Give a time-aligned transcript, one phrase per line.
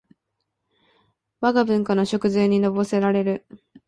[1.41, 3.45] わが文化の食膳にのぼせられる